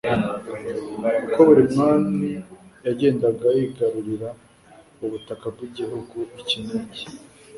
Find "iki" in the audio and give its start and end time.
6.41-6.57